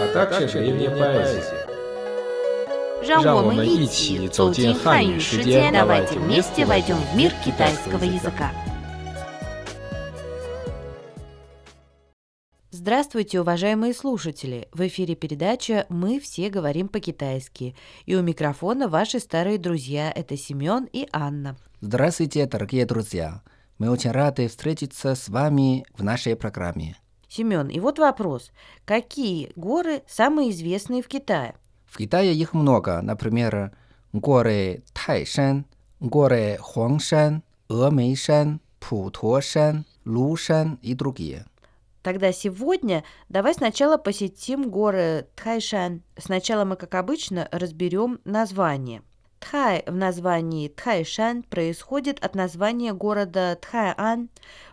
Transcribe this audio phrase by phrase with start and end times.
[0.00, 1.66] а также древняя поэзия.
[3.02, 8.52] 让我让我们一们一起起走进走进汉汉语世语世界界， давайте давайте вместе вместе войдем в мир китайского китайского языка.
[12.70, 14.68] Здравствуйте, уважаемые слушатели!
[14.72, 17.76] В эфире передача «Мы все говорим по-китайски».
[18.06, 21.56] И у микрофона ваши старые друзья – это Семен и Анна.
[21.80, 23.42] Здравствуйте, дорогие друзья!
[23.78, 26.96] Мы очень рады встретиться с вами в нашей программе.
[27.29, 28.51] Семен, и вот вопрос.
[28.85, 31.55] Какие горы самые известные в Китае?
[31.85, 33.71] В Китае их много, например,
[34.13, 35.65] горы Тайшан,
[35.99, 41.45] горы Хуангшан, Эмэйшан, Путошан, Лушан и другие.
[42.01, 46.03] Тогда сегодня давай сначала посетим горы Тхайшан.
[46.17, 49.01] Сначала мы, как обычно, разберем название.
[49.39, 54.29] Тхай в названии Тхайшан происходит от названия города Тхайан,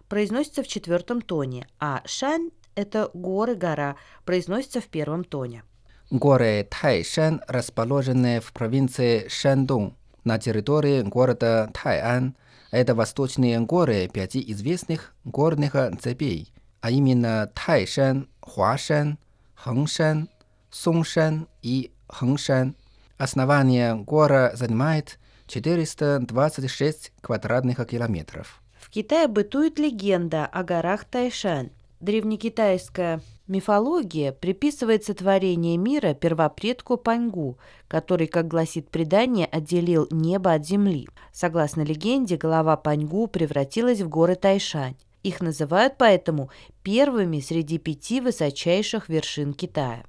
[0.08, 5.62] произносится в четвертом тоне, а Шан– это горы-гора, произносится в первом тоне.
[6.10, 12.36] Горы Тайшан расположены в провинции Шандун на территории города Тайан.
[12.70, 19.18] Это восточные горы пяти известных горных цепей, а именно Тайшан, Хуашан,
[19.54, 20.28] Хэнгшан,
[20.70, 22.76] Суншан и Хэнгшан.
[23.16, 28.60] Основание гора занимает 426 квадратных километров.
[28.80, 31.70] В Китае бытует легенда о горах Тайшан.
[32.00, 37.56] Древнекитайская мифология приписывает сотворение мира первопредку Паньгу,
[37.88, 41.08] который, как гласит предание, отделил небо от земли.
[41.32, 44.96] Согласно легенде, голова Паньгу превратилась в горы Тайшань.
[45.22, 46.50] Их называют поэтому
[46.82, 50.04] первыми среди пяти высочайших вершин Китая.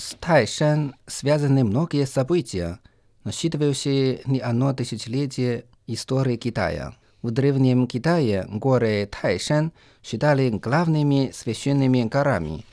[0.00, 2.80] С Тайшан связаны многие события,
[3.24, 6.94] насчитывающие не одно тысячелетие истории Китая.
[7.20, 9.72] В Древнем Китае горы Тайшан
[10.02, 12.64] считали главными священными горами.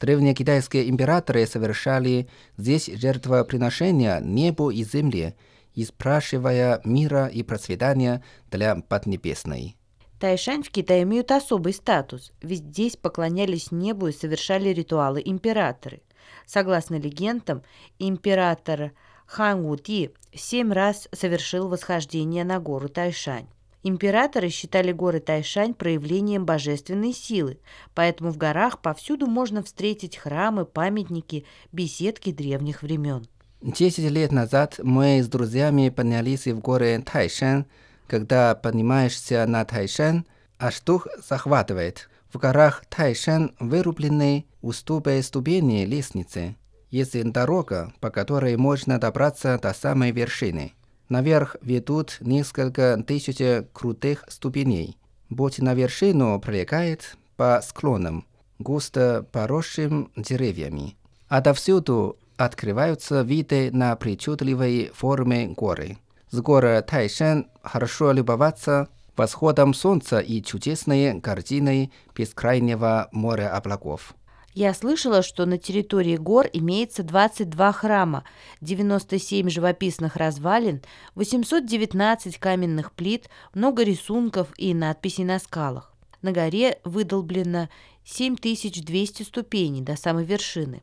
[0.00, 2.28] Древние китайские императоры совершали
[2.58, 5.34] здесь жертвоприношения небу и земле,
[5.72, 9.78] и спрашивая мира и процветания для Поднебесной.
[10.20, 16.02] Тайшань в Китае имеют особый статус, ведь здесь поклонялись небу и совершали ритуалы императоры.
[16.46, 17.62] Согласно легендам,
[17.98, 18.92] император
[19.26, 23.46] Хан Вуди семь раз совершил восхождение на гору Тайшань.
[23.82, 27.58] Императоры считали горы Тайшань проявлением божественной силы,
[27.94, 33.26] поэтому в горах повсюду можно встретить храмы, памятники, беседки древних времен.
[33.62, 37.66] Десять лет назад мы с друзьями поднялись в горы Тайшан.
[38.06, 40.26] Когда поднимаешься на Тайшан,
[40.58, 42.08] аж дух захватывает.
[42.36, 46.54] В горах Тайшан вырублены уступы ступени лестницы.
[46.90, 50.74] Есть дорога, по которой можно добраться до самой вершины.
[51.08, 53.38] Наверх ведут несколько тысяч
[53.72, 54.98] крутых ступеней.
[55.34, 58.26] Путь на вершину пролегает по склонам,
[58.58, 60.94] густо поросшим деревьями.
[61.28, 65.96] Отовсюду открываются виды на причудливые формы горы.
[66.28, 74.14] С горы Тайшан хорошо любоваться восходом солнца и чудесной картиной бескрайнего моря облаков.
[74.56, 78.24] Я слышала, что на территории гор имеется 22 храма,
[78.62, 80.80] 97 живописных развалин,
[81.14, 85.92] 819 каменных плит, много рисунков и надписей на скалах.
[86.22, 87.68] На горе выдолблено
[88.06, 90.82] 7200 ступеней до самой вершины.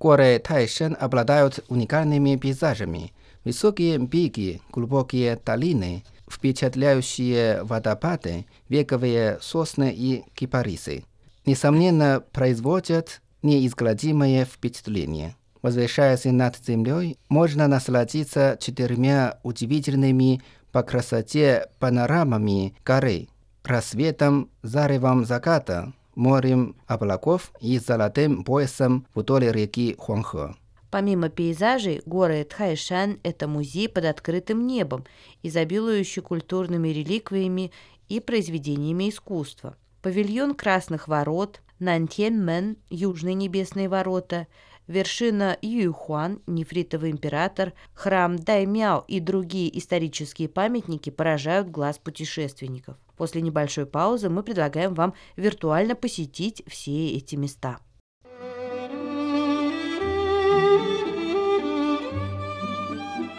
[0.00, 3.12] Горы Тайшан обладают уникальными пейзажами.
[3.44, 11.04] Высокие пики, глубокие долины, впечатляющие водопады, вековые сосны и кипарисы.
[11.44, 15.36] Несомненно, производят неизгладимое впечатление.
[15.60, 20.42] Возвышаясь над землей, можно насладиться четырьмя удивительными
[20.72, 23.28] по красоте панорамами горы,
[23.62, 30.54] рассветом, заревом заката, морем облаков и золотым поясом вдоль реки Хуанхэ.
[30.92, 35.06] Помимо пейзажей, горы Тхайшан– это музей под открытым небом,
[35.42, 37.72] изобилующий культурными реликвиями
[38.10, 39.74] и произведениями искусства.
[40.02, 44.48] Павильон Красных Ворот, Нантьенмен– Южные Небесные Ворота,
[44.86, 52.98] вершина Юйхуан, Нефритовый Император, храм Даймяо и другие исторические памятники поражают глаз путешественников.
[53.16, 57.78] После небольшой паузы мы предлагаем вам виртуально посетить все эти места.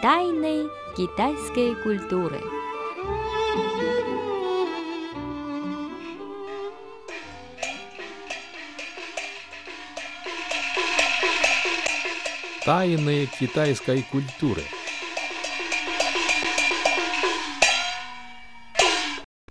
[0.04, 2.38] Тайны китайской культуры.
[12.66, 14.60] Тайны китайской культуры.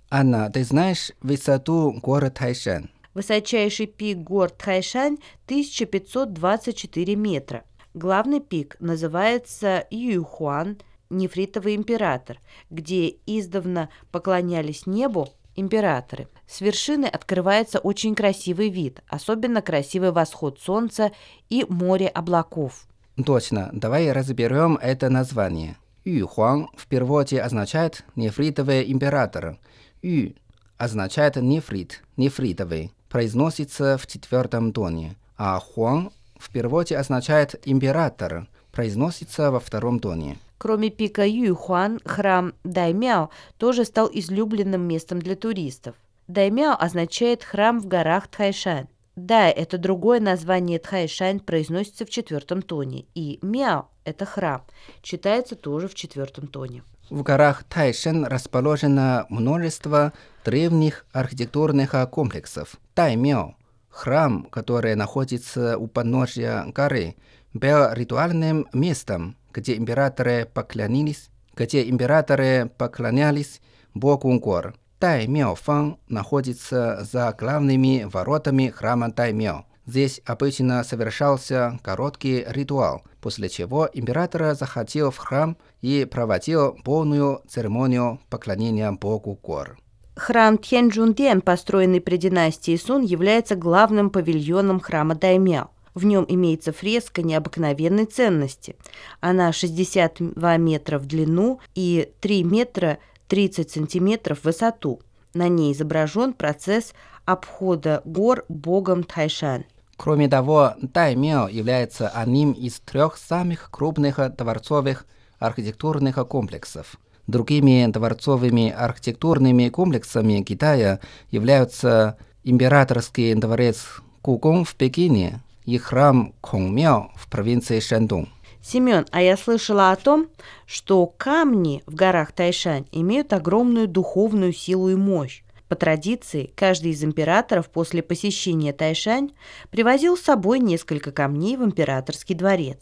[0.08, 2.90] Анна, ты знаешь высоту гор Тайшан?
[3.12, 7.64] Высочайший пик гор Тхайшань 1524 метра.
[7.94, 10.78] Главный пик называется Юйхуан,
[11.10, 16.26] нефритовый император, где издавна поклонялись небу императоры.
[16.48, 21.12] С вершины открывается очень красивый вид, особенно красивый восход солнца
[21.48, 22.88] и море облаков.
[23.24, 25.76] Точно, давай разберем это название.
[26.04, 29.58] Юхуан в переводе означает «нефритовый император».
[30.02, 30.34] Ю
[30.78, 36.10] означает «нефрит», «нефритовый», произносится в четвертом тоне, а Хуан
[36.44, 40.36] в переводе означает «император», произносится во втором тоне.
[40.58, 45.94] Кроме пика Юйхуан, храм Даймяо тоже стал излюбленным местом для туристов.
[46.28, 48.88] Даймяо означает «храм в горах Тхайшань».
[49.16, 54.64] Да, это другое название Тхайшань произносится в четвертом тоне, и Мяо– это храм,
[55.02, 56.82] читается тоже в четвертом тоне.
[57.08, 60.12] В горах Тайшен расположено множество
[60.44, 62.76] древних архитектурных комплексов.
[62.94, 63.54] Таймяо–
[63.94, 67.14] храм, который находится у подножия горы,
[67.52, 73.60] был ритуальным местом, где императоры поклонились, где императоры поклонялись
[73.94, 74.74] богу гор.
[74.98, 79.64] Таймяофан находится за главными воротами храма Таймяо.
[79.86, 88.18] Здесь обычно совершался короткий ритуал, после чего император заходил в храм и проводил полную церемонию
[88.30, 89.76] поклонения богу гор.
[90.16, 95.70] Храм Тяньчжунден, построенный при династии Сун, является главным павильоном храма Даймяо.
[95.94, 98.76] В нем имеется фреска необыкновенной ценности.
[99.20, 105.00] Она 62 метра в длину и 3 метра 30 сантиметров в высоту.
[105.34, 106.94] На ней изображен процесс
[107.24, 109.64] обхода гор богом Тайшан.
[109.96, 115.06] Кроме того, Таймяо является одним из трех самых крупных дворцовых
[115.38, 116.96] архитектурных комплексов.
[117.26, 121.00] Другими дворцовыми архитектурными комплексами Китая
[121.30, 128.28] являются Императорский дворец Кугong в Пекине и храм Конгмяо в провинции Шандун.
[128.62, 130.28] Семен, а я слышала о том,
[130.66, 135.42] что камни в горах Тайшань имеют огромную духовную силу и мощь.
[135.68, 139.32] По традиции, каждый из императоров после посещения Тайшань
[139.70, 142.78] привозил с собой несколько камней в императорский дворец.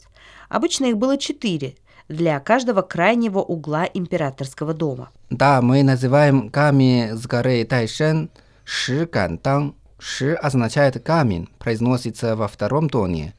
[0.49, 1.77] Обычно их было четыре
[2.13, 5.11] для каждого крайнего угла императорского дома.
[5.31, 8.31] Да, мы называем камень с горы Тайшен
[8.65, 9.75] Ши Гантang.
[9.99, 13.35] Ши означает камень, произносится во втором тоне.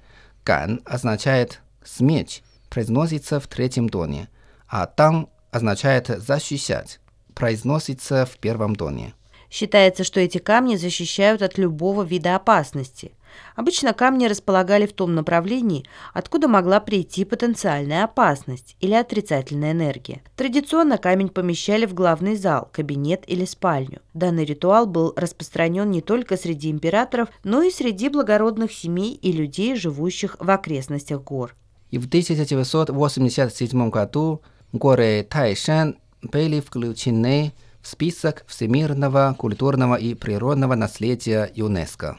[0.46, 4.30] Ган означает смеч, произносится в третьем тоне.
[4.68, 7.00] А Тang означает защищать,
[7.36, 9.14] произносится в первом тоне.
[9.54, 13.12] Считается, что эти камни защищают от любого вида опасности.
[13.56, 20.24] Обычно камни располагали в том направлении, откуда могла прийти потенциальная опасность или отрицательная энергия.
[20.36, 24.02] Традиционно камень помещали в главный зал, кабинет или спальню.
[24.16, 29.76] Данный ритуал был распространен не только среди императоров, но и среди благородных семей и людей,
[29.76, 31.56] живущих в окрестностях гор.
[31.92, 41.51] И в 1987 году горы Тайшан были включены в список всемирного культурного и природного наследия
[41.55, 42.17] ЮНЕСКО.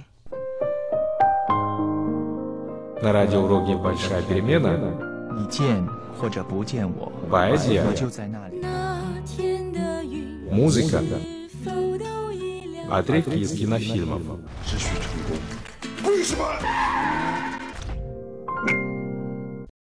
[3.01, 4.77] На радиоуроке «Большая перемена»
[5.31, 5.88] 你见
[6.19, 8.62] 或者不见我， поэзия, 我就在那里。
[10.51, 11.01] музыка,
[12.89, 14.22] отрывки из кинофильмов.
[14.65, 15.38] 只许成功。
[16.12, 16.43] 为什么？